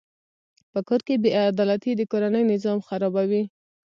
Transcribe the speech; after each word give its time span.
په 0.71 0.79
کور 0.87 1.01
کې 1.07 1.21
بېعدالتي 1.23 1.91
د 1.95 2.01
کورنۍ 2.11 2.43
نظام 2.53 2.77
خرابوي. 2.87 3.43